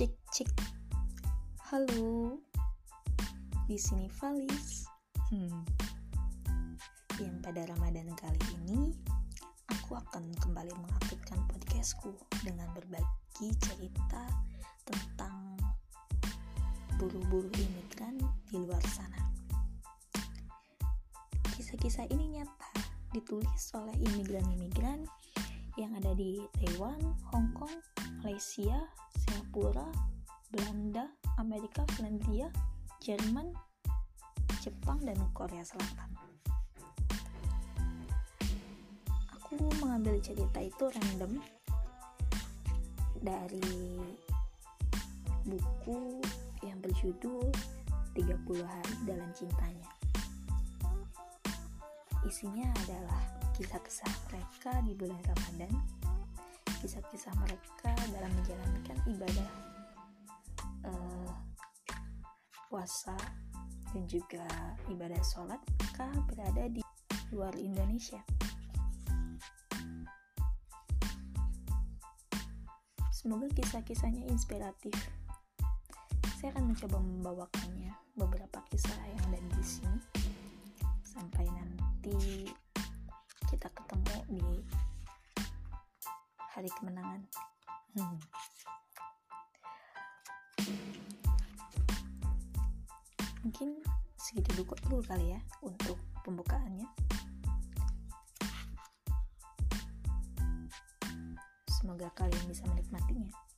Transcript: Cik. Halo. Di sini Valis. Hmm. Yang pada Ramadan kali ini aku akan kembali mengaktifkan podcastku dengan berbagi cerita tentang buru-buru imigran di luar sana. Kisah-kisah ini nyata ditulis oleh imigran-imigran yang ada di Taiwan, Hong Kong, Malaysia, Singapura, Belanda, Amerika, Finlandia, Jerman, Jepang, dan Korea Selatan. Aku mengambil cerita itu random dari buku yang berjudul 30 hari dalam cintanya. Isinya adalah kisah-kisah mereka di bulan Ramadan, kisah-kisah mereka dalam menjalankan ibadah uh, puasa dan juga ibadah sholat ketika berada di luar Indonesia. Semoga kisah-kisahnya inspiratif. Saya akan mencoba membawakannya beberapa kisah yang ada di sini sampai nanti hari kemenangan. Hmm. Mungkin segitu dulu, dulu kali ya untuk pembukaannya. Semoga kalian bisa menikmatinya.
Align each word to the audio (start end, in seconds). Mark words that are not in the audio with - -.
Cik. 0.00 0.48
Halo. 1.68 2.40
Di 3.68 3.76
sini 3.76 4.08
Valis. 4.16 4.88
Hmm. 5.28 5.60
Yang 7.20 7.36
pada 7.44 7.68
Ramadan 7.68 8.08
kali 8.16 8.40
ini 8.64 8.96
aku 9.68 10.00
akan 10.00 10.32
kembali 10.40 10.72
mengaktifkan 10.72 11.44
podcastku 11.52 12.16
dengan 12.40 12.72
berbagi 12.72 13.52
cerita 13.60 14.24
tentang 14.88 15.60
buru-buru 16.96 17.52
imigran 17.60 18.16
di 18.48 18.56
luar 18.56 18.80
sana. 18.88 19.20
Kisah-kisah 21.60 22.08
ini 22.08 22.40
nyata 22.40 22.72
ditulis 23.12 23.68
oleh 23.76 24.00
imigran-imigran 24.00 25.04
yang 25.76 25.92
ada 25.92 26.16
di 26.16 26.40
Taiwan, 26.56 27.04
Hong 27.36 27.52
Kong, 27.52 27.76
Malaysia, 28.20 28.84
Singapura, 29.16 29.88
Belanda, 30.52 31.08
Amerika, 31.40 31.88
Finlandia, 31.96 32.52
Jerman, 33.00 33.48
Jepang, 34.60 35.00
dan 35.00 35.16
Korea 35.32 35.64
Selatan. 35.64 36.12
Aku 39.40 39.56
mengambil 39.80 40.20
cerita 40.20 40.60
itu 40.60 40.84
random 40.92 41.40
dari 43.24 43.96
buku 45.48 46.20
yang 46.60 46.76
berjudul 46.84 47.48
30 48.12 48.60
hari 48.60 48.94
dalam 49.08 49.32
cintanya. 49.32 49.88
Isinya 52.28 52.68
adalah 52.84 53.22
kisah-kisah 53.56 54.12
mereka 54.28 54.76
di 54.84 54.92
bulan 54.92 55.20
Ramadan, 55.24 55.72
kisah-kisah 56.80 57.36
mereka 57.44 57.92
dalam 58.08 58.32
menjalankan 58.40 58.98
ibadah 59.04 59.50
uh, 60.88 61.32
puasa 62.72 63.16
dan 63.92 64.04
juga 64.08 64.48
ibadah 64.88 65.20
sholat 65.20 65.60
ketika 65.76 66.08
berada 66.24 66.64
di 66.72 66.80
luar 67.30 67.52
Indonesia. 67.60 68.18
Semoga 73.12 73.52
kisah-kisahnya 73.52 74.24
inspiratif. 74.32 74.96
Saya 76.40 76.56
akan 76.56 76.72
mencoba 76.72 76.96
membawakannya 77.04 77.92
beberapa 78.16 78.64
kisah 78.72 78.96
yang 79.04 79.20
ada 79.28 79.38
di 79.44 79.60
sini 79.60 80.00
sampai 81.04 81.44
nanti 81.52 82.48
hari 86.50 86.70
kemenangan. 86.78 87.22
Hmm. 87.94 88.18
Mungkin 93.46 93.68
segitu 94.18 94.62
dulu, 94.62 94.74
dulu 94.86 95.02
kali 95.06 95.32
ya 95.34 95.40
untuk 95.62 95.96
pembukaannya. 96.26 96.86
Semoga 101.80 102.12
kalian 102.12 102.44
bisa 102.50 102.66
menikmatinya. 102.68 103.49